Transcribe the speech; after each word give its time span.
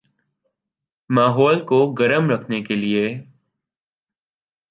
ماحول 1.09 1.57
کو 1.65 1.79
گرم 1.99 2.29
رکھنے 2.29 2.61
کے 2.61 2.75
لئے 2.75 3.05